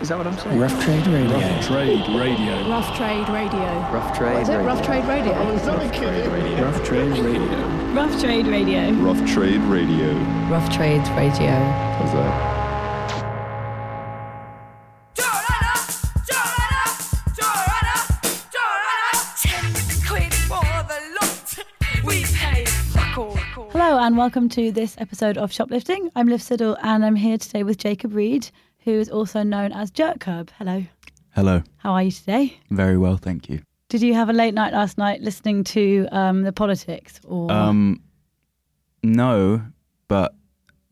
[0.00, 0.58] Is that what I'm saying?
[0.58, 1.38] Rough Trade Radio.
[1.38, 2.68] Rough Trade Radio.
[2.68, 3.60] Rough Trade Radio.
[3.92, 4.34] Rough trade.
[4.34, 4.56] What is it?
[4.56, 4.64] radio.
[4.64, 5.32] Rough Trade Radio.
[6.64, 7.92] Rough Trade Radio.
[7.94, 8.92] Rough Trade Radio.
[8.92, 10.12] Rough Trade Radio.
[10.50, 11.50] Rough Trades Radio.
[11.50, 12.54] How's that?
[23.76, 26.10] Hello and welcome to this episode of Shoplifting.
[26.16, 28.50] I'm Liv Siddle and I'm here today with Jacob Reed,
[28.84, 30.50] who is also known as Jerkcurb.
[30.58, 30.84] Hello.
[31.34, 31.62] Hello.
[31.78, 32.58] How are you today?
[32.70, 33.62] Very well, thank you.
[33.88, 38.00] Did you have a late night last night listening to um, the politics or Um,
[39.02, 39.62] no,
[40.08, 40.34] but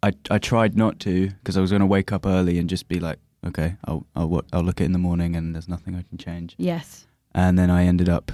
[0.02, 2.88] I I tried not to because I was going to wake up early and just
[2.88, 5.94] be like, okay, I'll I'll I'll look at it in the morning and there's nothing
[5.94, 6.54] I can change.
[6.58, 7.06] Yes.
[7.34, 8.30] And then I ended up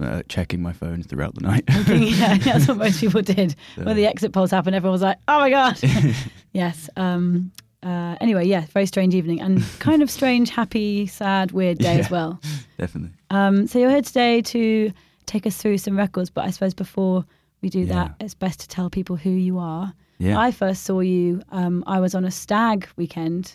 [0.00, 1.64] uh, checking my phone throughout the night.
[1.88, 3.56] yeah, that's what most people did.
[3.76, 5.78] So- When the exit polls happened, everyone was like, "Oh my god!"
[6.52, 6.88] yes.
[6.96, 7.50] Um,
[7.82, 12.10] uh, anyway, yeah, very strange evening and kind of strange, happy, sad, weird day as
[12.10, 12.40] well.
[12.78, 13.16] Definitely.
[13.30, 14.92] Um, so you're here today to
[15.26, 17.24] take us through some records, but I suppose before
[17.60, 19.92] we do that, it's best to tell people who you are.
[20.18, 20.38] Yeah.
[20.38, 21.42] I first saw you.
[21.50, 23.54] Um, I was on a stag weekend.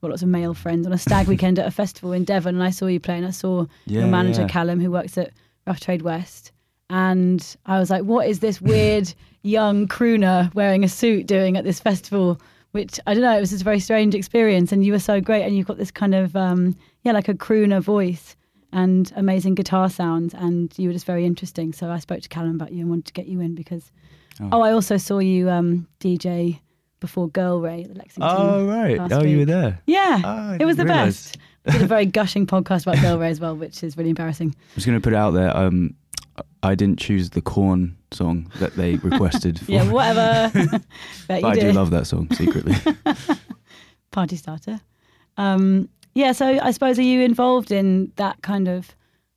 [0.00, 2.64] Got lots of male friends on a stag weekend at a festival in Devon, and
[2.64, 3.24] I saw you playing.
[3.24, 4.48] I saw Yeah, your manager yeah.
[4.48, 5.32] Callum, who works at
[5.66, 6.52] Rough Trade West,
[6.90, 9.12] and I was like, "What is this weird
[9.42, 12.40] young crooner wearing a suit doing at this festival?"
[12.78, 13.36] Which I don't know.
[13.36, 15.78] It was just a very strange experience, and you were so great, and you've got
[15.78, 18.36] this kind of um, yeah, like a crooner voice
[18.72, 21.72] and amazing guitar sounds, and you were just very interesting.
[21.72, 23.90] So I spoke to Callum about you and wanted to get you in because.
[24.40, 24.48] Oh.
[24.52, 26.60] Oh, I also saw you um, DJ
[27.00, 28.30] before Girl Ray at the Lexington.
[28.32, 28.96] Oh right.
[29.10, 29.80] Oh, you were there.
[29.86, 31.32] Yeah, Oh, it was the realise.
[31.32, 31.38] best.
[31.66, 34.54] We did a very gushing podcast about Girl Ray as well, which is really embarrassing.
[34.56, 35.56] I was going to put it out there.
[35.56, 35.94] Um,
[36.62, 39.60] I didn't choose the Korn song that they requested.
[39.60, 40.50] For, Yeah, whatever.
[41.28, 42.74] But you I do love that song secretly.
[44.10, 44.80] Party starter.
[45.36, 48.96] Um, yeah, so I suppose are you involved in that kind of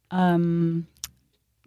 [0.09, 0.88] um,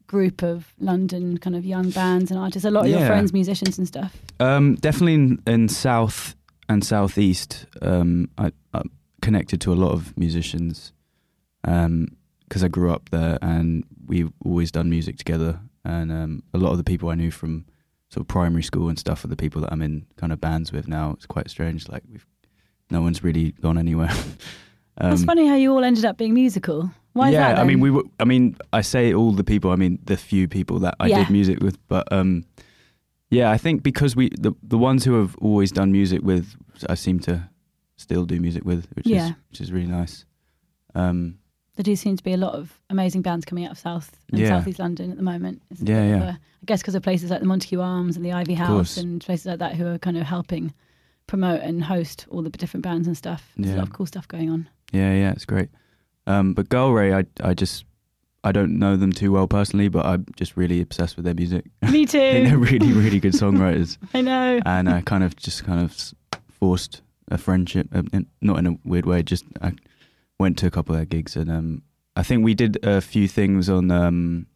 [0.06, 2.64] group of London kind of young bands and artists?
[2.66, 4.16] A lot of your friends, musicians and stuff.
[4.40, 6.34] Um, definitely in, in south
[6.68, 7.66] and southeast.
[7.82, 8.90] Um, I, I'm
[9.20, 10.92] connected to a lot of musicians
[12.48, 15.60] because I grew up there, and we've always done music together.
[15.84, 17.66] And um, a lot of the people I knew from
[18.10, 20.72] sort of primary school and stuff are the people that I'm in kind of bands
[20.72, 21.10] with now.
[21.12, 21.88] It's quite strange.
[21.88, 22.26] Like we've
[22.90, 24.12] no one's really gone anywhere.
[24.96, 26.88] It's Um, funny how you all ended up being musical.
[27.14, 27.60] Why is yeah?
[27.60, 28.04] I mean, we were.
[28.20, 29.72] I mean, I say all the people.
[29.72, 31.18] I mean, the few people that I Yeah.
[31.24, 31.76] did music with.
[31.88, 32.44] But um,
[33.28, 36.54] yeah, I think because we the the ones who have always done music with,
[36.88, 37.48] I seem to
[37.96, 39.30] still do music with, which Yeah.
[39.30, 40.24] is which is really nice.
[40.94, 41.38] Um,
[41.76, 44.40] there do seem to be a lot of amazing bands coming out of South and
[44.40, 44.48] Yeah.
[44.48, 45.60] Southeast London at the moment.
[45.70, 46.22] It's a Yeah, yeah.
[46.24, 49.20] a- I guess because of places like the Montague Arms and the Ivy House and
[49.20, 50.72] places like that who are kind of helping
[51.26, 53.52] promote and host all the different bands and stuff.
[53.56, 53.78] There's a Yeah.
[53.80, 54.68] lot of cool stuff going on.
[54.92, 55.68] yeah, yeah, it's great.
[56.26, 57.84] Um, but Girl Ray, I I just
[58.44, 61.64] I don't know them too well personally, but I'm just really obsessed with their music.
[61.90, 63.98] Me think they're really really good songwriters.
[64.14, 64.60] I know.
[64.64, 66.14] and I kind of just kind of
[66.48, 69.22] forced a friendship, uh, in- not in a weird way.
[69.22, 69.72] Just I
[70.44, 71.82] went to a couple of their gigs, and um,
[72.16, 74.46] I think we did a few things on um,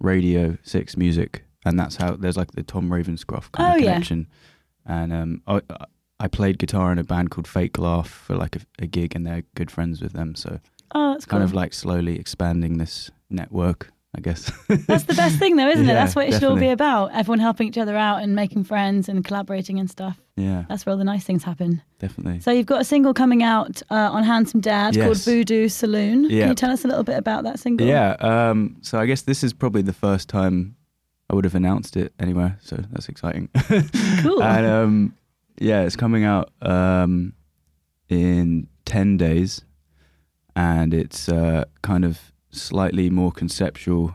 [0.00, 3.92] Radio Six Music, and that's how there's like the Tom Ravenscroft kind Oh, of yeah.
[3.92, 4.26] connection.
[4.86, 5.60] And um, I,
[6.20, 9.26] I played guitar in a band called Fake Laugh for like a, a gig, and
[9.26, 10.34] they're good friends with them.
[10.34, 10.60] So
[10.94, 11.38] Oh, that's cool.
[11.38, 14.50] kind of like slowly expanding this network, I guess.
[14.68, 15.92] That's the best thing, though, isn't it?
[16.00, 17.12] That's what it should all be about.
[17.14, 20.18] Everyone helping each other out and making friends and collaborating and stuff.
[20.36, 21.82] yeah, That's where all the nice things happen.
[21.98, 22.40] definitely.
[22.40, 26.28] So you've got a single coming out uh, on Handsome Dad called Voodoo Saloon.
[26.28, 27.86] Can you tell us a little bit about that single?
[27.86, 28.12] Yeah.
[28.20, 30.74] Um, so I guess this is probably the first time
[31.28, 32.56] I would have announced it anywhere.
[32.62, 33.50] So that's exciting.
[34.22, 34.42] Cool.
[34.42, 35.14] and um,
[35.60, 37.34] yeah, it's coming out um,
[38.08, 39.60] in 10 days.
[40.56, 42.18] And it's uh, kind of
[42.50, 44.14] slightly more conceptual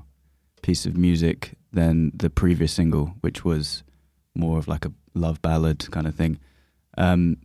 [0.62, 3.84] piece of music than the previous single, which was
[4.36, 6.40] more of like a love ballad kind of thing.
[6.98, 7.38] Um,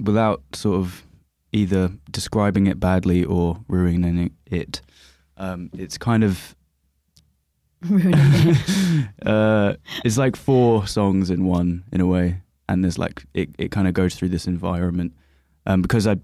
[0.00, 1.04] without sort of
[1.52, 4.80] either describing it badly or ruining it,
[5.36, 6.54] um, it's kind of
[7.88, 9.08] Ruining it.
[9.26, 9.74] uh,
[10.04, 13.86] it's like four songs in one in a way, and there's like it, it kind
[13.86, 15.12] of goes through this environment
[15.66, 16.16] um, because I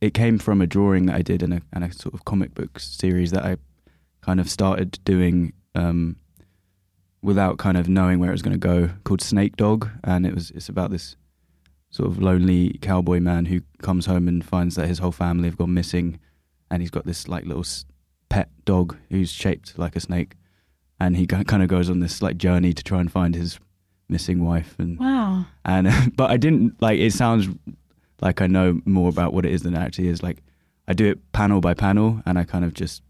[0.00, 2.54] it came from a drawing that I did in a, in a sort of comic
[2.54, 3.56] book series that I
[4.20, 6.16] kind of started doing um,
[7.22, 10.34] without kind of knowing where it was going to go called Snake Dog, and it
[10.34, 11.16] was it's about this
[11.90, 15.56] sort of lonely cowboy man who comes home and finds that his whole family have
[15.58, 16.18] gone missing,
[16.70, 17.64] and he's got this like little
[18.28, 20.34] pet dog who's shaped like a snake,
[21.00, 23.58] and he kind of goes on this like journey to try and find his
[24.10, 25.44] missing wife and Wow.
[25.64, 27.48] and but I didn't like it sounds
[28.20, 30.22] like I know more about what it is than it actually is.
[30.22, 30.42] Like
[30.86, 33.02] I do it panel by panel, and I kind of just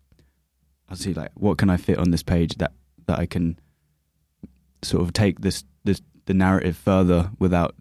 [0.88, 2.72] I see like what can I fit on this page that
[3.06, 3.58] that I can
[4.82, 7.75] sort of take this this the narrative further without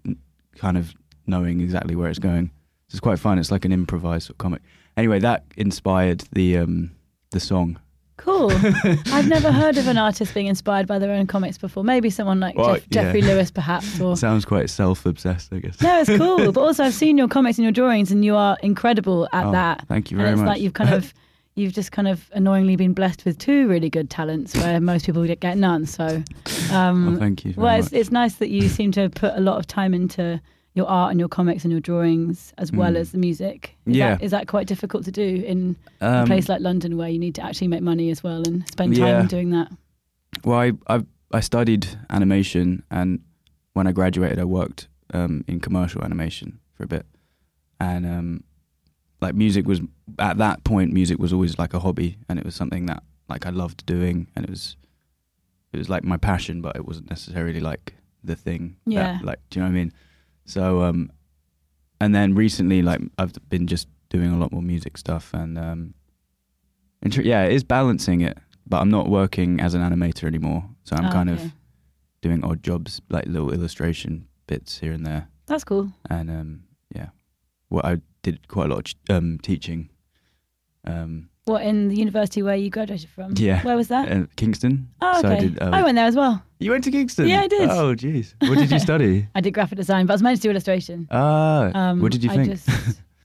[0.55, 0.93] kind of
[1.25, 2.47] knowing exactly where it's going.
[2.87, 3.37] So It's quite fun.
[3.37, 4.61] It's like an improvised sort of comic.
[4.95, 6.91] Anyway, that inspired the um
[7.31, 7.79] the song.
[8.17, 8.51] Cool.
[9.13, 11.83] I've never heard of an artist being inspired by their own comics before.
[11.83, 13.03] Maybe someone like Well, Jeff, yeah.
[13.03, 13.99] Jeffrey Lewis, perhaps.
[14.01, 15.79] Or Sounds quite self-obsessed, I guess.
[15.81, 16.51] no, it's cool.
[16.51, 19.51] But also, I've seen your comics and your drawings, and you are incredible at Oh,
[19.51, 19.85] that.
[19.87, 20.47] Thank you and very it's much.
[20.47, 21.13] like you've kind of,
[21.55, 25.23] you've just kind of annoyingly been blessed with two really good talents, where most people
[25.25, 25.85] get, get none.
[25.85, 26.23] So,
[26.71, 27.53] um, well, thank you.
[27.53, 27.99] Very well, it's, much.
[28.01, 30.41] it's nice that you seem to put a lot of time into
[30.77, 32.97] your art and your comics and your drawings as well Mm.
[33.01, 33.75] as the music.
[33.85, 34.11] Is Yeah.
[34.15, 37.19] That, is that quite difficult to do in a Um, place like London where you
[37.19, 39.27] need to actually make money as well and spend time Yeah.
[39.27, 39.71] doing that?
[40.45, 41.03] Well, I, I
[41.33, 43.19] I studied animation, and
[43.73, 47.05] when I graduated, I worked um, in commercial animation for a bit,
[47.79, 48.43] and um,
[49.21, 49.81] like music was
[50.19, 53.45] at that point, music was always like a hobby, and it was something that like
[53.45, 54.77] I loved doing, and it was
[55.73, 57.93] it was like my passion, but it wasn't necessarily like
[58.23, 58.75] the thing.
[58.85, 59.19] that- Yeah.
[59.23, 59.91] like, do you know what I mean?
[60.47, 61.11] So, um,
[62.01, 65.93] and then recently, like I've been just doing a lot more music stuff, and um,
[67.03, 68.37] inter- yeah, it is balancing it
[68.69, 70.61] but I'm not working as an animator anymore.
[70.83, 71.41] So I'm Oh, kind okay.
[71.45, 71.51] of
[72.21, 75.29] doing odd jobs, like little illustration bits here and there.
[75.45, 75.93] That's cool.
[76.09, 76.63] And um,
[76.93, 77.11] yeah,
[77.69, 79.89] well, I did quite a lot of um, teaching.
[80.83, 83.35] Um, What in the university where you graduated from?
[83.37, 83.63] Yeah.
[83.63, 84.09] Where was that?
[84.09, 84.89] at Kingston.
[85.01, 85.37] oh, So okay.
[85.37, 85.61] I did.
[85.61, 86.43] Uh, I went there as well.
[86.59, 87.27] You went to Kingston?
[87.27, 87.69] Yeah, I did.
[87.69, 88.33] Oh, jeez.
[88.47, 89.27] What did you study?
[89.35, 91.07] I did graphic design, but I was meant to do illustration.
[91.11, 92.49] Ah, Um, what did you I think?
[92.49, 92.69] just,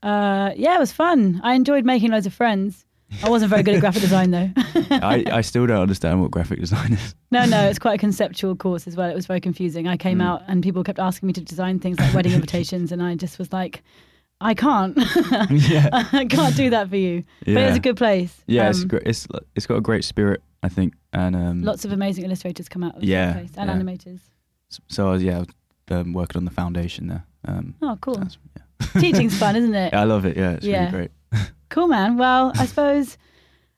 [0.03, 1.39] uh, yeah, it was fun.
[1.43, 2.85] I enjoyed making loads of friends.
[3.23, 4.49] I wasn't very good at graphic design though.
[4.89, 7.13] I, I still don't understand what graphic design is.
[7.29, 9.07] no, no, it's quite a conceptual course as well.
[9.09, 9.87] It was very confusing.
[9.87, 10.23] I came Mm.
[10.25, 13.37] out and people kept asking me to design things like wedding invitations, and I just
[13.37, 13.83] was like,
[14.41, 14.97] I can't.
[15.51, 17.23] yeah, I can't do that for you.
[17.45, 17.53] yeah.
[17.53, 18.35] But it's a good place.
[18.47, 19.03] yeah, it's Um, great.
[19.05, 22.83] It's it's got a great spirit, I think, and um, Lots of amazing illustrators come
[22.83, 23.75] out of Yeah, place and yeah.
[23.75, 24.21] animators.
[24.87, 25.43] So I was yeah,
[25.91, 27.25] um, working on the foundation there.
[27.45, 28.17] Um, Oh, cool.
[28.17, 28.63] yeah.
[29.01, 29.91] Teaching's fun, isn't it?
[29.93, 30.37] Yeah, I love it.
[30.37, 30.79] Yeah, it's Yeah.
[30.91, 31.11] really great.
[31.69, 32.17] Cool, man.
[32.17, 33.17] Well, I suppose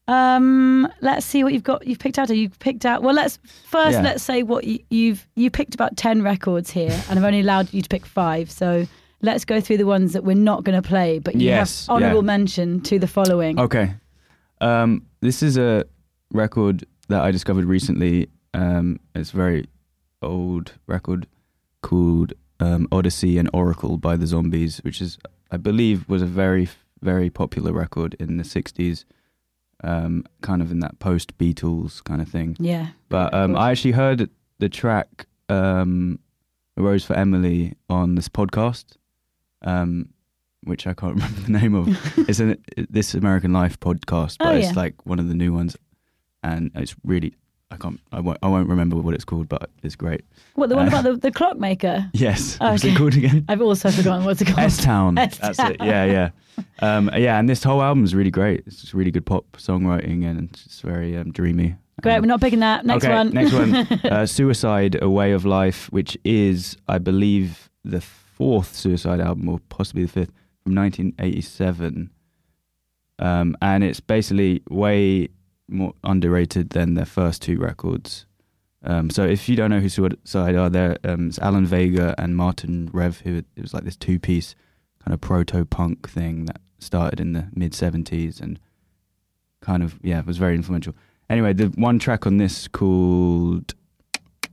[0.07, 1.87] um, let's see what you've got.
[1.87, 2.29] You've picked out.
[2.29, 3.01] Or you picked out.
[3.01, 4.01] Well, let's first Yeah.
[4.01, 7.73] let's say what you, you've you picked about ten records here, and I've only allowed
[7.73, 8.51] you to pick five.
[8.51, 8.85] So
[9.21, 11.95] let's go through the ones that we're not going to play, but you Yes, have
[11.95, 12.25] honourable yeah.
[12.37, 13.59] mention to the following.
[13.59, 13.93] Okay,
[14.61, 15.85] um, this is a
[16.31, 18.29] record that I discovered recently.
[18.53, 19.65] Um, it's a very
[20.21, 21.27] old record
[21.81, 25.17] called um, Odessey and Oracle by the Zombies, which is
[25.51, 26.67] I believe was a very
[27.01, 29.05] very popular record in the '60s.
[29.83, 32.55] Um, kind of in that post Beatles kind of thing.
[32.59, 33.55] Yeah, But um.
[33.57, 36.17] I actually heard the track um,
[36.77, 38.95] "A Rose for Emily" on this podcast,
[39.63, 40.09] um,
[40.63, 41.89] which I can't remember the name of.
[42.29, 42.57] it's an
[42.89, 45.75] This American Life podcast, but Oh, it's like one of the new ones,
[46.45, 47.33] and it's really
[47.71, 50.21] I can't I won't I won't remember what it's called, but it's great.
[50.53, 52.09] what the one uh, about the, the clockmaker?
[52.13, 52.89] Yes, Oh, okay.
[52.91, 53.43] it called again?
[53.49, 54.59] I've also forgotten what's it called.
[54.59, 55.15] S Town.
[55.21, 55.77] That's it.
[55.81, 56.29] Yeah, yeah,
[56.79, 57.39] um, yeah.
[57.39, 58.63] And this whole album is really great.
[58.67, 61.75] It's just really good pop songwriting, and it's very um, dreamy.
[62.03, 62.85] Great, Um, we're not picking that.
[62.85, 63.29] Next okay, one.
[63.33, 63.73] next one.
[64.13, 69.59] uh, Suicide, A Way of Life, which is, I believe, the fourth Suicide album, or
[69.69, 70.31] possibly the fifth,
[70.63, 72.09] from 1987.
[73.19, 75.29] Um, and it's basically way
[75.67, 78.25] more underrated than their first two records.
[78.83, 82.35] Um, so if you don't know who Suicide are, there um, it's Alan Vega and
[82.35, 84.55] Martin Rev, who it was like this two-piece
[85.03, 88.59] kind of proto-punk thing that started in the mid 70s and
[89.61, 90.93] kind of yeah was very influential.
[91.29, 93.73] Anyway, the one track on this called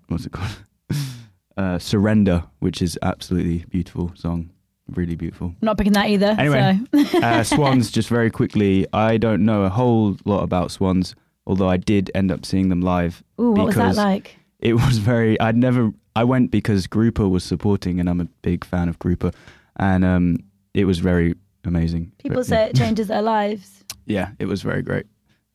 [0.08, 0.64] what's it called?
[1.56, 4.50] uh, Surrender, which is absolutely beautiful song,
[4.88, 5.54] really beautiful.
[5.62, 6.34] not picking that either.
[6.38, 6.78] Anyway.
[7.06, 7.18] so.
[7.20, 11.14] Uh, Swans, just very quickly, I don't know a whole lot about Swans,
[11.46, 13.22] although I did end up seeing them live.
[13.40, 14.36] Ooh, what was that because like?
[14.60, 15.38] It was very.
[15.40, 15.92] I'd never.
[16.14, 19.32] I went because Grouper was supporting, and I'm a big fan of Grouper,
[19.76, 20.38] and um,
[20.74, 21.34] it was very
[21.64, 22.12] amazing.
[22.18, 22.66] People But, say yeah.
[22.66, 23.78] it changes their lives.
[24.04, 25.06] Yeah, it was very great.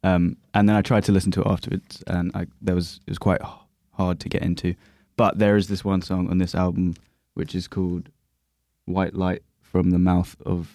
[0.04, 3.12] Um, and then I tried to listen to it afterwards, and I, there was it
[3.12, 3.42] was quite
[3.92, 4.74] hard to get into.
[5.18, 6.96] But there is this one song on this album
[7.34, 8.08] which is called
[8.88, 10.70] "White Light from the Mouth of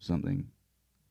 [0.00, 0.48] something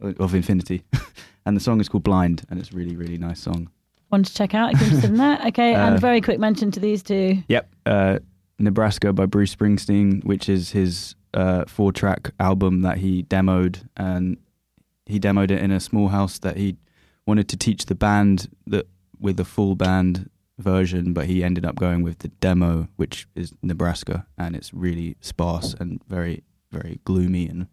[0.03, 0.84] uh, of Infinity,"
[1.46, 3.69] and the song is called "Blind," and it's a really really nice song.
[4.10, 5.46] One to check out interested in that.
[5.48, 7.43] Okay, and Uh, a very quick mention to these two.
[7.50, 8.19] Yep, uh,
[8.60, 14.38] Nebraska by Bruce Springsteen, which is his uh, four-track album that he demoed, and
[15.05, 16.77] he demoed it in a small house that he
[17.25, 18.88] wanted to teach the band that
[19.19, 23.53] with a full band version, but he ended up going with the demo, which is
[23.61, 27.67] Nebraska, and it's really sparse and very very gloomy and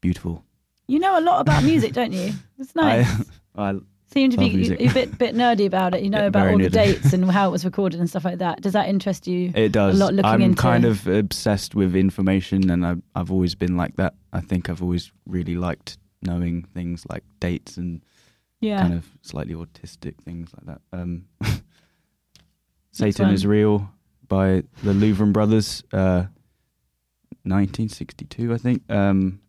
[0.00, 0.44] beautiful.
[0.86, 2.32] You know a lot about music, don't you?
[2.58, 3.08] It's nice.
[3.56, 3.74] I, I
[4.12, 4.80] Seem to be music.
[4.80, 6.02] a bit bit nerdy about it.
[6.02, 6.72] You know about all the nerdy.
[6.72, 8.60] dates and how it was recorded and stuff like that.
[8.60, 9.52] Does that interest you?
[9.54, 9.94] It does.
[9.94, 13.76] A lot looking I'm into- kind of obsessed with information, and I've I've always been
[13.76, 14.14] like that.
[14.32, 18.02] I think I've always really liked knowing things like dates and
[18.60, 18.82] yeah.
[18.82, 20.80] kind of slightly autistic things like that.
[20.92, 21.26] Um,
[23.00, 23.34] Satan one.
[23.34, 23.90] is Real
[24.28, 26.24] by the Louvin Brothers, uh,
[27.44, 28.82] 1962, I think.
[28.90, 29.40] Um,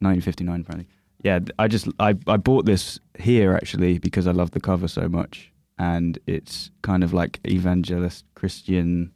[0.00, 0.88] 1959, apparently.
[1.22, 5.08] Yeah, I just I I bought this here actually because I love the cover so
[5.08, 9.12] much, and it's kind of like evangelist Christian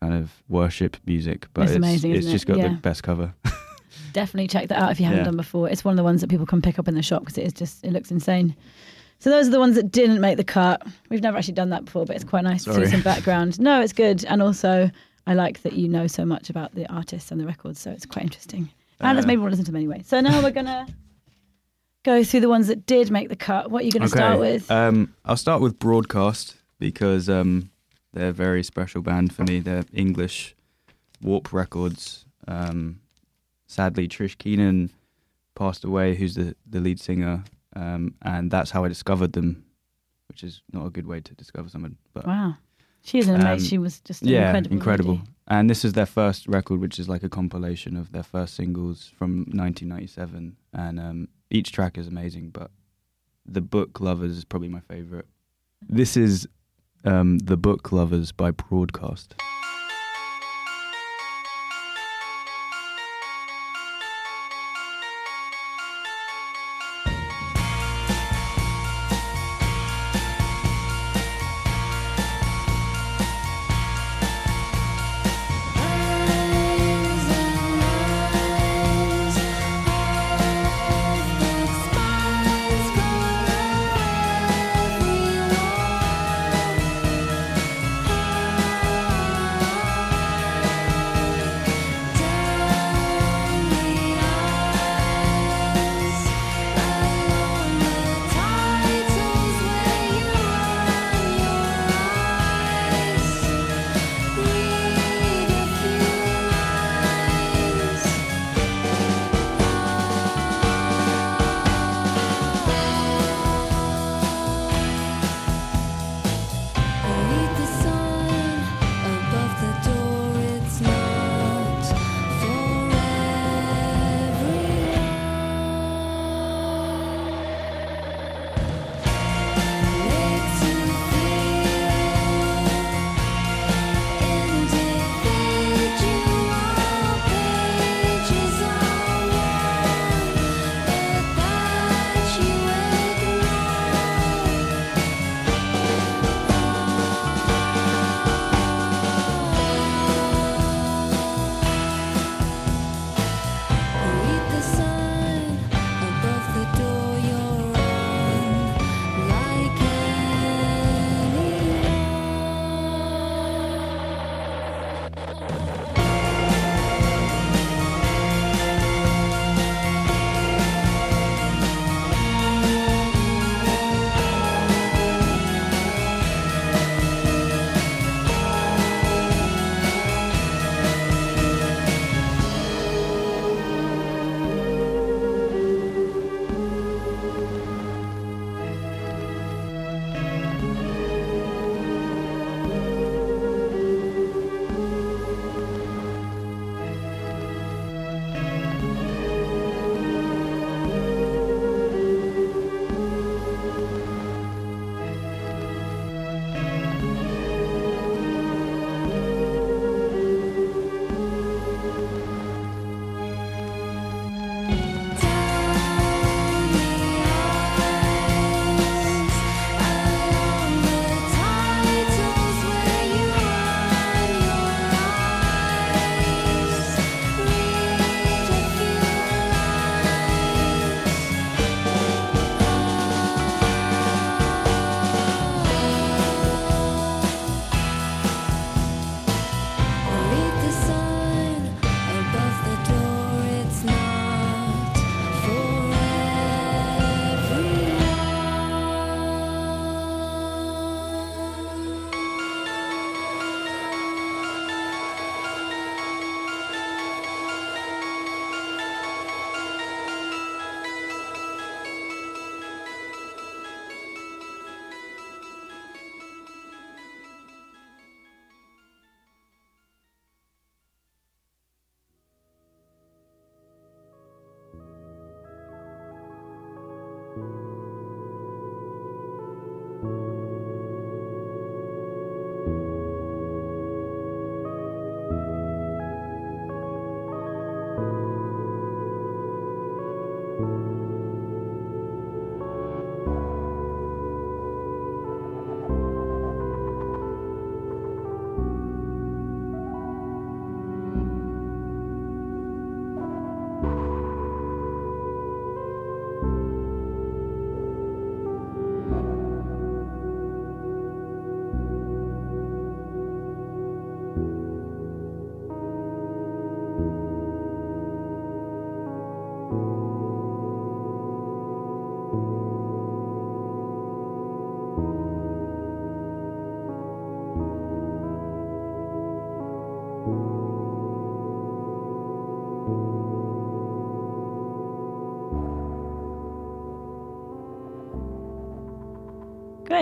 [0.00, 2.48] kind of worship music, but It's it's amazing, it's just it?
[2.48, 2.68] got Yeah.
[2.68, 3.34] the best cover.
[4.14, 5.24] Definitely check that out if you haven't Yeah.
[5.26, 5.68] done before.
[5.68, 7.44] It's one of the ones that people can pick up in the shop because it
[7.46, 8.56] is just it looks insane.
[9.22, 10.84] So those are the ones that didn't make the cut.
[11.08, 13.60] We've never actually done that before, but it's quite nice to see some background.
[13.60, 14.90] No, it's good, and also
[15.28, 18.04] I like that you know so much about the artists and the records, so it's
[18.04, 18.68] quite interesting.
[18.98, 20.02] And it's Uh, made me want to listen to them anyway.
[20.04, 20.88] So now we're gonna
[22.04, 23.70] go through the ones that did make the cut.
[23.70, 24.68] What are you going to start with?
[24.68, 27.70] Um, I'll start with Broadcast because um,
[28.12, 29.60] they're a very special band for me.
[29.60, 30.56] They're English,
[31.22, 32.24] Warp Records.
[32.48, 32.98] Um,
[33.68, 34.90] sadly, Trish Keenan
[35.54, 39.64] passed away, who's the, the lead singer, um, and that's how I discovered them,
[40.28, 41.96] which is not a good way to discover someone.
[42.14, 42.56] But wow,
[43.02, 43.68] she is an Um, amazing.
[43.68, 44.72] She was just yeah, incredible.
[44.76, 45.14] incredible.
[45.14, 45.28] lady.
[45.48, 49.10] And this is their first record, which is like a compilation of their first singles
[49.18, 50.56] from 1997.
[50.72, 52.70] And um, each track is amazing, but
[53.44, 55.26] The Book Lovers is probably my favorite.
[55.88, 56.48] This is
[57.04, 59.34] um, The Book Lovers by Broadcast.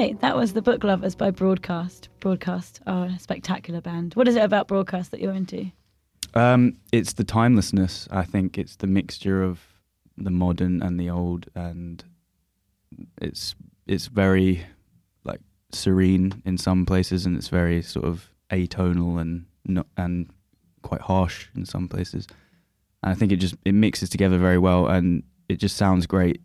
[0.00, 2.09] That was the Book Lovers by Broadcast.
[2.21, 4.14] Broadcast are a spectacular band.
[4.14, 5.71] What is it about Broadcast that you're into?
[6.33, 8.09] Um, it's the timelessness.
[8.11, 9.61] I think it's the mixture of
[10.16, 12.02] the modern and the old, and
[13.21, 13.54] it's
[13.87, 14.64] it's very
[15.25, 15.40] like
[15.71, 20.30] serene in some places, and it's very sort of atonal and not and
[20.80, 22.26] quite harsh in some places.
[23.02, 26.40] And I think it just it mixes together very well, and it just sounds great.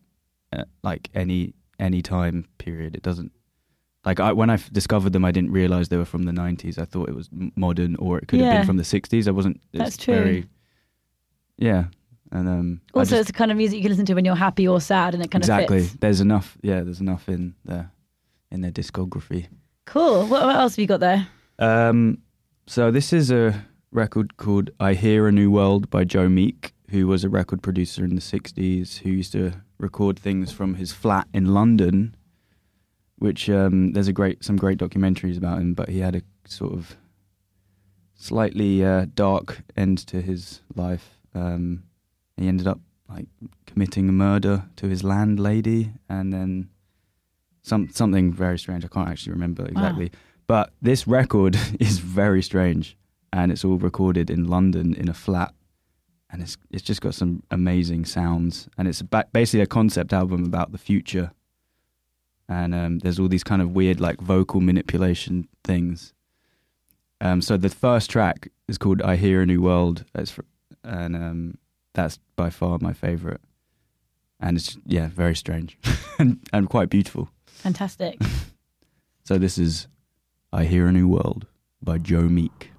[0.52, 3.32] At, like any any time period, it doesn't.
[4.06, 6.78] Like I, when I f- discovered them, I didn't realize they were from the '90s.
[6.78, 9.28] I thought it was m- modern, or it could have been from the '60s.
[9.28, 9.60] I wasn't.
[9.74, 10.14] it's That's true.
[10.14, 10.46] Very,
[11.58, 11.86] yeah,
[12.32, 14.36] and um, Also, just- it's the kind of music you can listen to when you're
[14.36, 15.78] happy or sad, and it kind exactly.
[15.78, 15.84] of.
[15.84, 16.00] Exactly.
[16.02, 16.58] There's enough.
[16.62, 17.91] Yeah, there's enough in their
[18.52, 19.48] in their discography.
[19.86, 20.28] Cool.
[20.28, 21.28] What, what else have you got there?
[21.60, 22.20] Um,
[22.68, 27.08] so this is a record called "I Hear a New World" by Joe Meek, who
[27.08, 31.28] was a record producer in the '60s, who used to record things from his flat
[31.34, 32.15] in London.
[33.17, 36.73] Which um, there's a great some great documentaries about him, but he had a sort
[36.73, 36.97] of
[38.15, 41.17] slightly uh, dark end to his life.
[41.34, 41.84] Um,
[42.38, 43.28] he ended up like
[43.65, 46.69] committing a murder to his landlady, and then
[47.62, 48.84] some something very strange.
[48.84, 50.12] I can't actually remember exactly.
[50.47, 52.97] But this record is very strange,
[53.34, 55.54] and it's all recorded in London in a flat,
[56.30, 60.45] and it's it's just got some amazing sounds, and it's ba- basically a concept album
[60.45, 61.32] about the future.
[62.47, 66.13] And um, there's all these kind of weird like vocal manipulation things.
[67.21, 70.41] Um, so the first track is called "I Hear a New World," it's fr-
[70.84, 71.58] and um,
[71.93, 73.41] that's by far my favorite.
[74.39, 75.77] And it's yeah, very strange
[76.19, 77.29] and, and quite beautiful.
[77.45, 78.19] Fantastic.
[79.27, 79.88] So this is
[80.53, 81.47] I Hear a New World
[81.81, 82.69] by Joe Meek.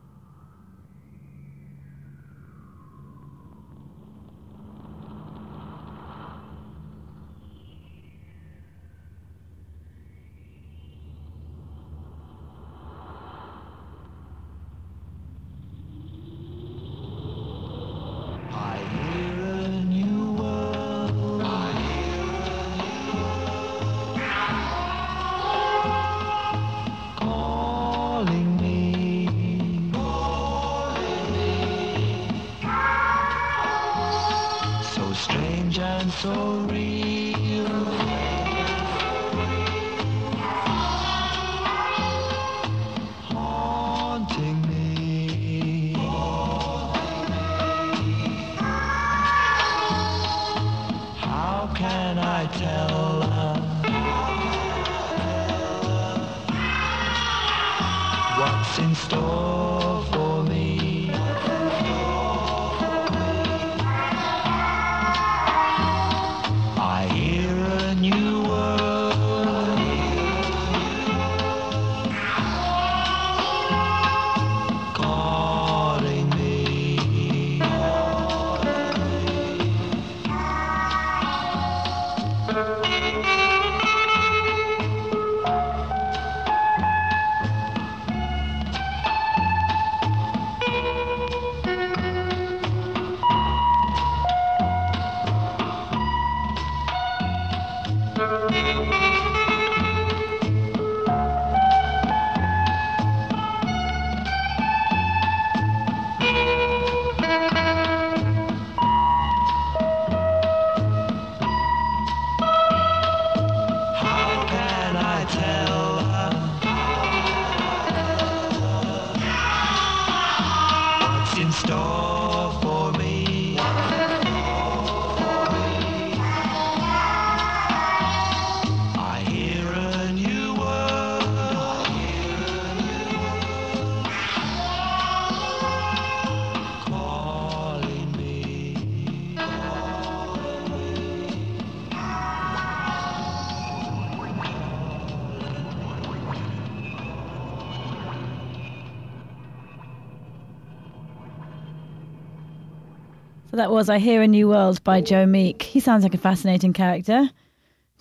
[153.66, 155.60] That was I Hear a New World by Joe Meek.
[155.60, 157.28] He sounds like a fascinating character.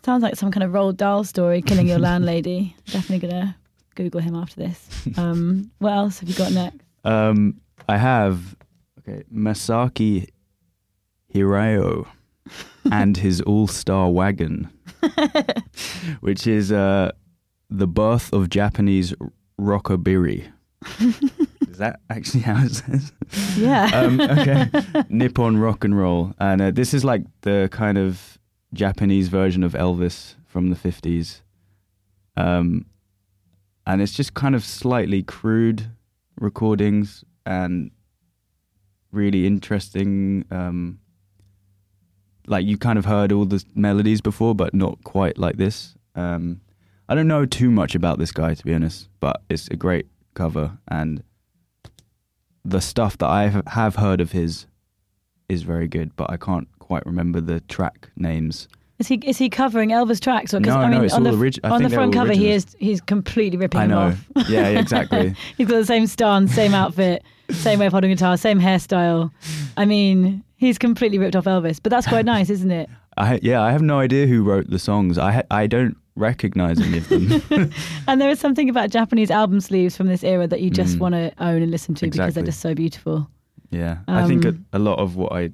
[0.03, 2.75] Sounds like some kind of Roald Dahl story, killing your landlady.
[2.85, 3.57] Definitely gonna
[3.95, 4.87] Google him after this.
[5.17, 6.77] Um, what else have you got next?
[7.03, 8.55] Um, I have
[8.99, 10.27] okay Masaki
[11.33, 12.05] Hirao
[12.91, 14.69] and his all-star wagon,
[16.19, 17.11] which is uh,
[17.71, 19.15] the birth of Japanese
[19.59, 20.45] rockabilly.
[21.75, 23.11] Is that actually how it says?
[23.57, 23.89] Yeah.
[23.93, 24.69] um, okay.
[25.09, 28.37] Nippon rock and roll, and uh, this is like the kind of
[28.73, 31.41] Japanese version of Elvis from the fifties.
[32.37, 32.85] Um,
[33.85, 35.91] and it's just kind of slightly crude
[36.39, 37.91] recordings and
[39.11, 40.45] really interesting.
[40.51, 40.99] Um,
[42.47, 45.93] like you kind of heard all the melodies before, but not quite like this.
[46.15, 46.61] Um,
[47.09, 50.07] I don't know too much about this guy to be honest, but it's a great
[50.35, 51.21] cover and
[52.65, 54.65] the stuff that I have- have heard of his
[55.47, 58.67] is very good, but I can't quite remember the track names.
[58.97, 60.53] Is he is he covering Elvis tracks?
[60.53, 62.13] Or, 'cause, No, I no, mean, it's on all the, orig- I on the front
[62.13, 63.99] cover, he is he's completely ripping I him know.
[63.99, 64.25] off.
[64.49, 65.35] Yeah, yeah, exactly.
[65.57, 69.31] he's got the same stance, same outfit, same way of holding guitar, same hairstyle.
[69.75, 72.89] I mean, he's completely ripped off Elvis, but that's quite nice, isn't it?
[73.17, 75.17] I yeah, I have no idea who wrote the songs.
[75.17, 77.71] I I don't recognize any of them.
[78.07, 80.99] And there is something about Japanese album sleeves from this era that you just Mm.
[80.99, 83.29] want to own and listen to because they're just so beautiful.
[83.71, 85.49] yeah, I think a, Um, a lot of what I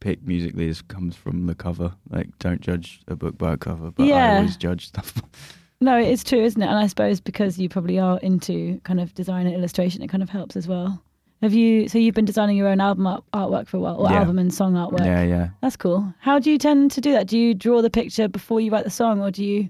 [0.00, 1.92] pick musically is comes from the cover.
[2.10, 5.20] Like, don't judge a book by a cover, but I always judge stuff.
[5.78, 6.66] No, it's true, isn't it?
[6.66, 10.22] And I suppose because you probably are into kind of design and illustration, it kind
[10.22, 11.02] of helps as well.
[11.42, 11.86] Have you?
[11.90, 14.20] So you've been designing your own album art, artwork for a while, or Yeah.
[14.20, 15.04] album and song artwork?
[15.04, 15.48] yeah, yeah.
[15.60, 16.14] That's cool.
[16.20, 17.26] How do you tend to do that?
[17.26, 19.68] Do you draw the picture before you write the song, or do you?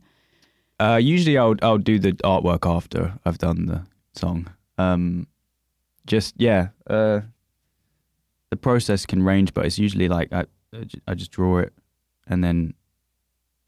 [0.79, 3.83] Uh, usually, I'll I'll do the artwork after I've done the
[4.15, 4.49] song.
[4.79, 5.27] Um,
[6.07, 6.69] just yeah.
[6.87, 7.21] Uh,
[8.51, 10.45] the process can range, but it's usually like I
[11.09, 11.73] I just draw it,
[12.27, 12.75] and then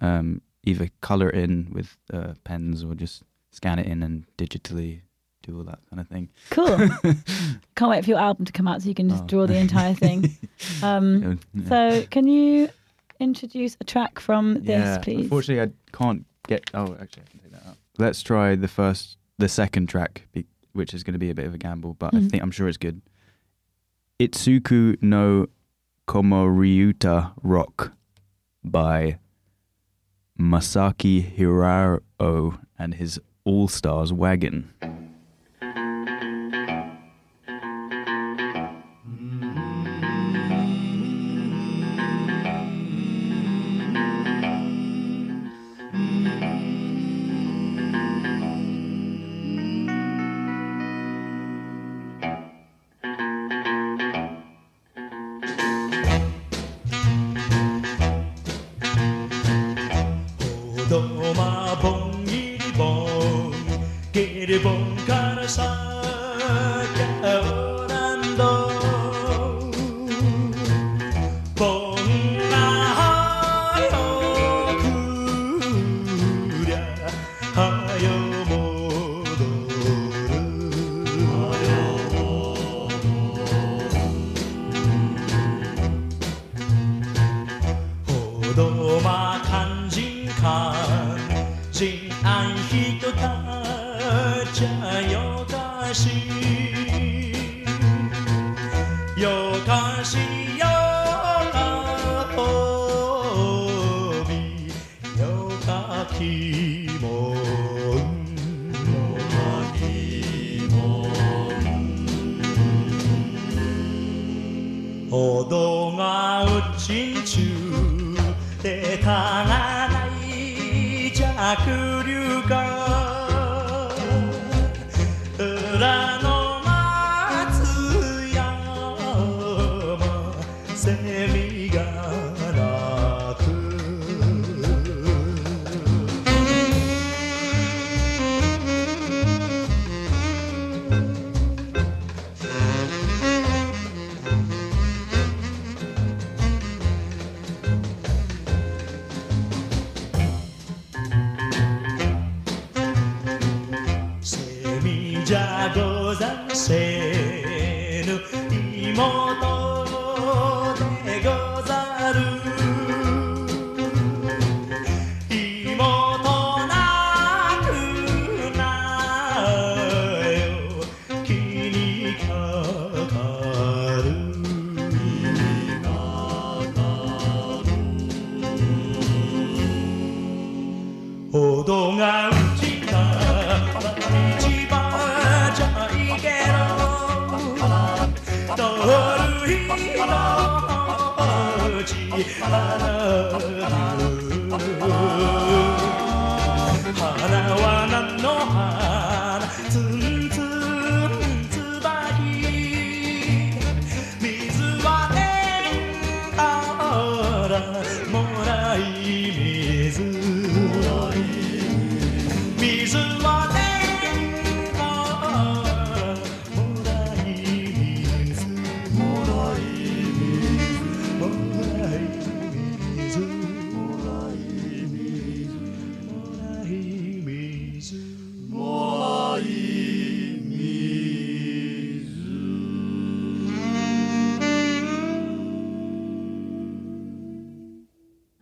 [0.01, 5.01] um, either color it in with uh, pens or just scan it in and digitally
[5.42, 6.29] do all that kind of thing.
[6.51, 6.77] Cool.
[7.75, 9.27] Can't wait for your album to come out so you can just Oh.
[9.27, 10.37] draw the entire thing.
[10.83, 11.68] Um, Yeah.
[11.68, 12.68] So, can you
[13.21, 15.23] introduce a track from this, yeah, please?
[15.23, 16.70] Unfortunately, I can't get.
[16.74, 17.77] Oh, actually, I can take that out.
[17.98, 21.46] Let's try the first, the second track, be- which is going to be a bit
[21.46, 22.31] of a gamble, but I Mhm.
[22.31, 23.01] think I'm sure it's good.
[24.20, 25.46] Itsuku no
[26.07, 27.92] Komoriuta Rock
[28.64, 29.18] by
[30.38, 34.70] Masaki Hirao and his All Stars Wagon.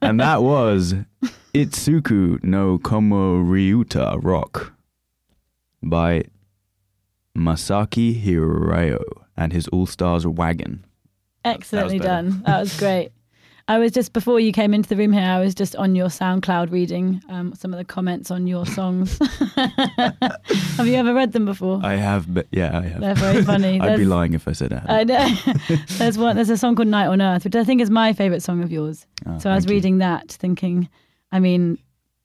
[0.06, 0.94] And that was
[1.52, 4.72] Itsuku no Komoriuta Rock
[5.82, 6.24] by
[7.36, 9.02] Masaki Hirao
[9.36, 10.84] and his All Stars Wagon.
[11.44, 12.08] Excellently better.
[12.08, 12.42] done.
[12.46, 13.10] That was great.
[13.68, 15.24] I was just before you came into the room here.
[15.24, 19.18] I was just on your SoundCloud reading um, some of the comments on your songs.
[19.56, 21.80] have you ever read them before?
[21.82, 23.00] I have, but yeah, I have.
[23.00, 23.80] They're very funny.
[23.82, 24.90] I'd be lying if I said I had.
[24.90, 25.54] I know.
[25.98, 26.36] there's one.
[26.36, 28.70] There's a song called "Night on Earth," which I think is my favorite song of
[28.70, 29.04] yours.
[29.26, 29.76] Oh, So I was thank you.
[29.76, 30.88] reading that, thinking,
[31.32, 31.78] I mean,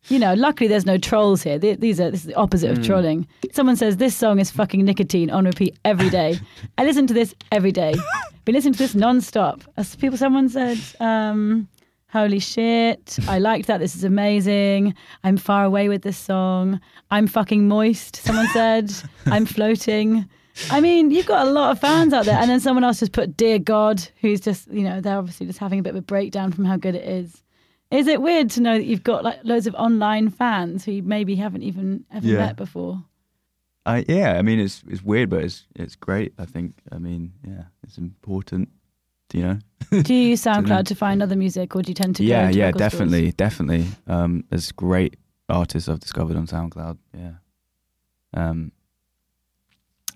[0.08, 1.60] you know, luckily there's no trolls here.
[1.60, 3.28] These are this is the opposite of trolling.
[3.52, 6.40] Someone says this song is fucking nicotine on repeat every day.
[6.78, 7.94] I listen to this every day.
[8.46, 9.62] Been listening to this non-stop.
[9.78, 11.68] As people, someone said, um,
[12.12, 13.20] "Holy shit!
[13.28, 13.80] I liked that.
[13.80, 14.96] This is amazing.
[15.24, 16.82] I'm far away with this song.
[17.12, 18.92] I'm fucking moist." Someone said,
[19.28, 20.28] "I'm floating."
[20.70, 23.12] I mean, you've got a lot of fans out there, and then someone else just
[23.12, 26.02] put "Dear God," who's just, you know, they're obviously just having a bit of a
[26.02, 27.44] breakdown from how good it is.
[27.92, 31.04] Is it weird to know that you've got like loads of online fans who you
[31.04, 32.38] maybe haven't even ever Yeah.
[32.38, 33.04] met before?
[33.86, 36.34] I, yeah, I mean, it's it's weird, but it's it's great.
[36.38, 36.76] I think.
[36.92, 38.70] I mean, yeah, it's important.
[39.30, 39.60] Do You know.
[40.04, 40.42] Do you use.
[40.44, 42.24] SoundCloud to find other music, or do you tend to?
[42.24, 42.92] yeah, yeah, record stores?
[42.92, 43.86] definitely, definitely.
[44.08, 45.18] Um, there's great
[45.50, 46.98] artists I've discovered on SoundCloud.
[47.18, 47.32] Yeah.
[48.34, 48.72] Um.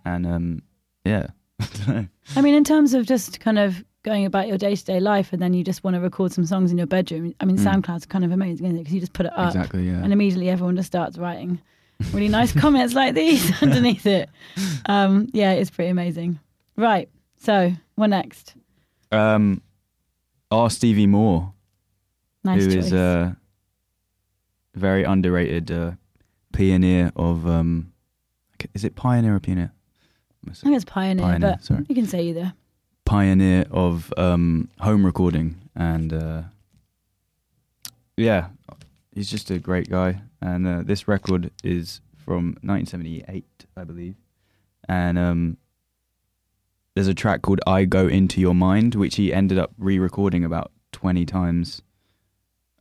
[0.06, 0.62] And um,
[1.04, 1.28] yeah,
[1.88, 2.08] I.
[2.36, 5.34] I mean, in terms of just kind of going about your day to day life,
[5.34, 7.34] and then you just want to record some songs in your bedroom.
[7.42, 7.82] I mean, Mm.
[7.84, 8.84] SoundCloud's kind of amazing, isn't it?
[8.84, 9.88] Because you just put it up, Exactly.
[9.90, 10.02] Yeah.
[10.04, 11.60] and immediately everyone just starts writing
[12.14, 14.30] really nice comments like these underneath it.
[14.86, 16.40] Um, yeah, it's pretty amazing.
[16.78, 17.10] Right.
[17.40, 18.54] So, what next?
[19.12, 19.62] Um,
[20.52, 20.70] R.
[20.70, 21.52] Stevie Moore,
[22.44, 22.86] Nice who choice.
[22.86, 23.36] is a
[24.76, 25.92] very underrated uh,
[26.54, 27.46] pioneer of.
[27.48, 27.92] Um,
[28.74, 29.72] is it pioneer or pioneer?
[30.48, 31.86] I think it's Pioneer, Pioneer, but sorry.
[31.90, 32.54] you can say either.
[33.06, 36.42] Pioneer of um, home recording, and uh,
[38.18, 38.50] yeah,
[39.14, 40.22] he's just a great guy.
[40.42, 43.46] And uh, this record is from 1978,
[43.78, 44.16] I believe,
[44.90, 45.58] and um,
[46.96, 50.72] there's a track called "I Go Into Your Mind," which he ended up re-recording about
[50.92, 51.82] 20 times.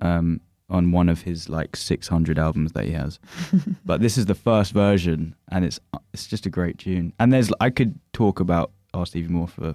[0.01, 3.19] Um, on one of his like 600 albums that he has,
[3.85, 5.79] but this is the first version, and it's
[6.13, 7.13] it's just a great tune.
[7.19, 9.05] And there's I could talk about R.
[9.05, 9.75] Stevie Moore for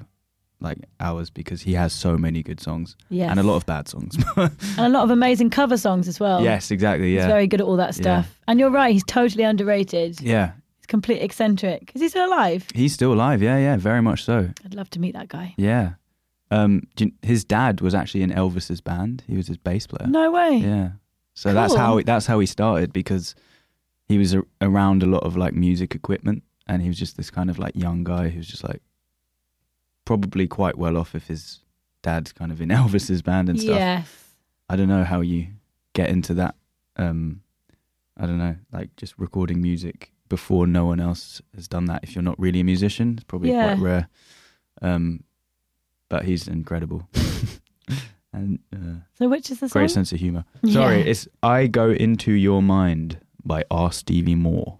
[0.61, 3.29] like hours because he has so many good songs Yes.
[3.31, 4.17] and a lot of bad songs.
[4.35, 6.41] and a lot of amazing cover songs as well.
[6.43, 7.13] yes, exactly.
[7.15, 8.01] Yeah, He's very good at all that Yeah.
[8.01, 8.39] stuff.
[8.47, 10.19] And you're right, he's totally underrated.
[10.21, 10.51] yeah.
[10.77, 11.91] He's complete eccentric.
[11.95, 12.67] Is he still alive?
[12.73, 13.41] He's still alive.
[13.41, 14.49] Yeah, yeah, very much so.
[14.65, 15.53] I'd love to meet that guy.
[15.57, 15.93] Yeah.
[16.51, 19.23] Um, do you- his dad was actually in Elvis's band.
[19.27, 20.09] He was his bass player.
[20.09, 20.57] No way.
[20.57, 20.89] Yeah.
[21.35, 23.33] So that's how that's how he started because
[24.09, 27.29] he was a, around a lot of like music equipment and he was just this
[27.29, 28.81] kind of like young guy who was just like
[30.09, 31.59] probably quite well off if his
[32.01, 33.75] dad's kind of in Elvis's band and stuff.
[33.75, 34.07] Yes.
[34.67, 35.47] I don't know how you
[35.93, 36.55] get into that.
[36.97, 37.41] Um,
[38.17, 41.99] I don't know, like just recording music before no one else has done that.
[42.03, 43.75] If you're not really a musician, it's probably Yeah.
[43.75, 44.07] quite rare.
[44.81, 45.23] Um,
[46.09, 47.07] but he's incredible,
[48.33, 49.79] and uh, So which is the song?
[49.81, 50.43] great sense of humor.
[50.65, 51.11] Sorry, Yeah.
[51.11, 53.91] it's "I Go Into Your Mind" by R.
[53.91, 54.79] Stevie Moore.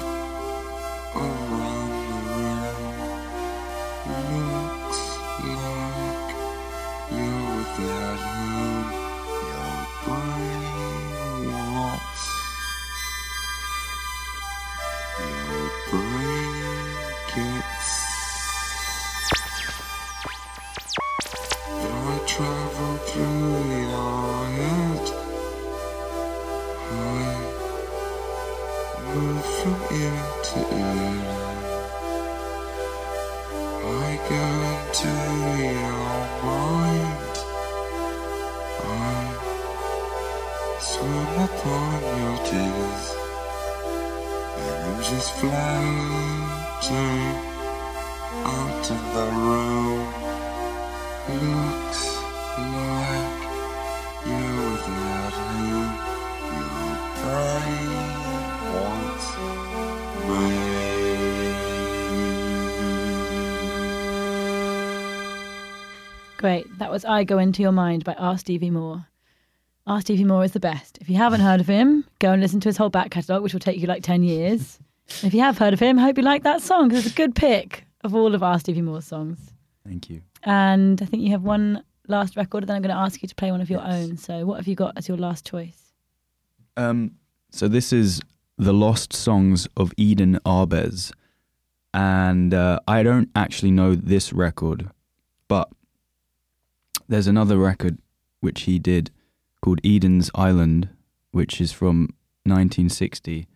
[66.41, 66.79] Great.
[66.79, 68.35] That was I Go Into Your Mind by R.
[68.35, 69.05] Stevie Moore.
[69.85, 70.01] R.
[70.01, 70.97] Stevie Moore is the best.
[70.99, 73.53] If you haven't heard of him, go and listen to his whole back catalogue, which
[73.53, 74.79] will take you like 10 years.
[75.21, 77.15] if you have heard of him, I hope you like that song because it's a
[77.15, 78.57] good pick of all of R.
[78.57, 79.53] Stevie Moore's songs.
[79.85, 80.23] Thank you.
[80.41, 83.27] And I think you have one last record, and then I'm going to ask you
[83.27, 84.17] to play one of your own.
[84.17, 85.93] So, what have you got as your last choice?
[86.75, 87.11] Um,
[87.51, 88.19] so this is
[88.57, 91.11] the Lost Songs of Eden Ahbez,
[91.93, 94.89] and uh, I don't actually know this record,
[95.47, 95.69] but
[97.11, 97.97] there's another record
[98.39, 99.11] which he did
[99.61, 100.89] called Eden's Island,
[101.31, 102.13] which is from
[102.45, 103.47] 1960,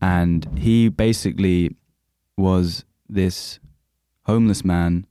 [0.00, 1.76] and he basically
[2.36, 3.60] was this
[4.24, 5.06] homeless man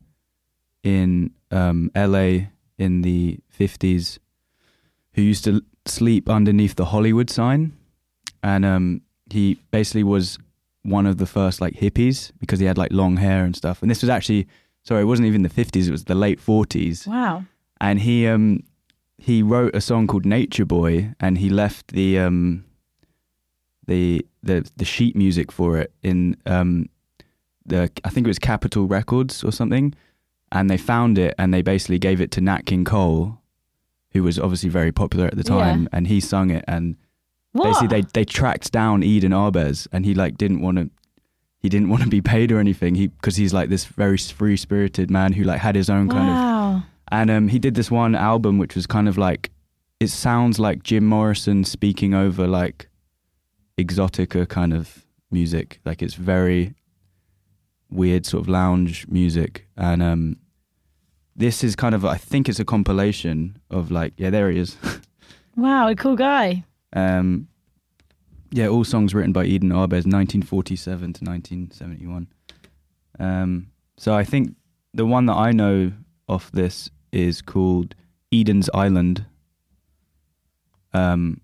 [0.83, 4.17] in um, LA in the 50s
[5.13, 7.73] who used to sleep underneath the Hollywood sign.
[8.41, 10.39] And um, he basically was
[10.83, 13.81] one of the first like hippies because he had like long hair and stuff.
[13.81, 14.47] And this was actually,
[14.83, 17.05] sorry, it wasn't even the 50s, it was the late 40s.
[17.05, 17.43] Wow.
[17.81, 18.63] And he, um,
[19.17, 22.65] he wrote a song called Nature Boy and he left the, um,
[23.87, 26.87] the, the, the sheet music for it in, um,
[27.65, 29.93] the, I think it was Capitol Records or something
[30.51, 33.37] and they found it and they basically gave it to Nat King Cole,
[34.11, 36.65] who was obviously very popular at the time, and he sung it.
[36.67, 36.95] And
[37.51, 37.65] What?
[37.65, 40.89] basically, they they tracked down Eden Ahbez, and he like didn't want to.
[41.61, 42.95] He didn't want to be paid or anything.
[42.95, 46.27] He because he's like this very free spirited man who like had his own kind
[46.29, 46.35] of.
[47.11, 49.51] And um, he did this one album which was kind of like,
[49.99, 52.87] it sounds like Jim Morrison speaking over like
[53.77, 55.79] exotica kind of music.
[55.85, 56.75] Like it's very
[57.89, 59.67] weird sort of lounge music.
[59.75, 60.37] And um,
[61.35, 64.77] this is kind of, I think it's a compilation of like, yeah, there he is.
[65.55, 66.63] Wow, a cool guy.
[66.93, 67.49] um,
[68.51, 72.27] yeah, all songs written by Eden Ahbez, 1947 to 1971.
[73.19, 73.67] Um,
[73.97, 74.55] so I think
[74.93, 75.91] the one that I know
[76.29, 77.95] off this is called
[78.31, 79.25] Eden's Island
[80.93, 81.41] um,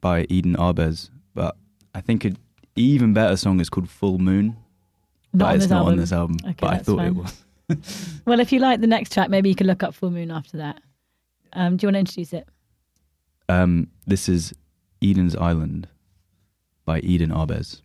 [0.00, 1.10] by Eden Ahbez.
[1.34, 1.56] But
[1.94, 2.36] I think an
[2.76, 4.56] even better song is called Full Moon.
[5.32, 5.92] Not but on it's this not album.
[5.92, 6.36] on this album.
[6.44, 7.06] Okay, but I thought fine.
[7.06, 7.44] it was.
[8.24, 10.56] Well, if you like the next track, maybe you can look up Full Moon after
[10.56, 10.80] that.
[11.52, 12.48] Um, do you want to introduce it?
[13.50, 14.54] Um, this is
[15.02, 15.86] Eden's Island
[16.86, 17.82] by Eden Ahbez.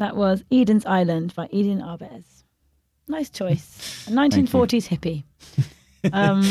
[0.00, 2.24] That was Eden's Island by Eden Ahbez.
[3.06, 4.06] Nice choice.
[4.08, 5.24] A 1940s hippie.
[6.14, 6.42] Um,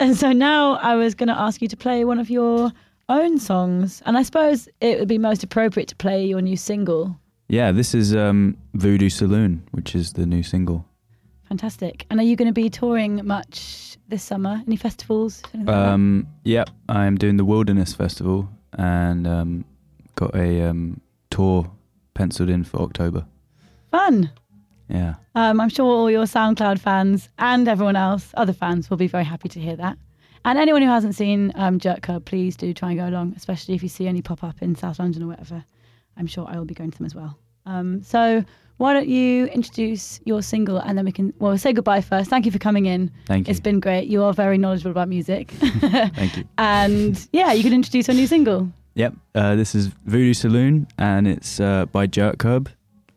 [0.00, 2.72] and so now I was going to ask you to play one of your
[3.08, 7.16] own songs, and I suppose it would be most appropriate to play your new single.
[7.48, 10.84] Yeah, this is um, Voodoo Saloon, which is the new single.
[11.44, 12.06] Fantastic.
[12.10, 14.60] And are you going to be touring much this summer?
[14.66, 15.44] Any festivals?
[15.54, 15.86] anything like?
[15.86, 19.64] Um, yep, I'm doing the Wilderness Festival and um,
[20.16, 21.70] got a um, tour
[22.14, 23.26] penciled in for October.
[23.90, 24.30] Fun.
[24.88, 25.14] Yeah.
[25.34, 29.24] Um, I'm sure all your SoundCloud fans and everyone else, other fans, will be very
[29.24, 29.96] happy to hear that.
[30.44, 33.82] And anyone who hasn't seen um, Jerkcurb, please do try and go along, especially if
[33.82, 35.64] you see any pop up in South London or whatever.
[36.16, 37.38] I'm sure I will be going to them as well.
[37.64, 38.44] Um, so
[38.78, 42.28] why don't you introduce your single and then we can, well, say goodbye first.
[42.28, 43.10] Thank you for coming in.
[43.26, 43.52] Thank you.
[43.52, 44.08] It's been great.
[44.08, 45.50] You are very knowledgeable about music.
[45.80, 46.44] Thank you.
[46.58, 48.68] and yeah, you can introduce your new single.
[48.94, 49.14] Yep.
[49.34, 52.68] Uh, this is Voodoo Saloon, and it's uh, by Jerkcurb,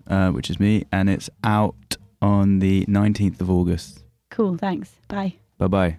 [0.07, 4.03] uh, which is me, and it's out on the 19th of August.
[4.31, 4.57] Cool.
[4.57, 4.95] Thanks.
[5.07, 5.35] Bye.
[5.57, 5.97] Bye bye.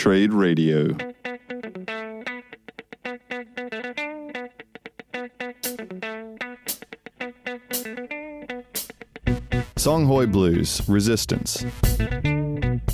[0.00, 0.84] Trade Radio.
[9.76, 11.66] Songhoy Blues Resistance.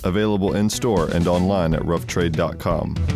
[0.02, 3.15] Available in store and online at roughtrade.com.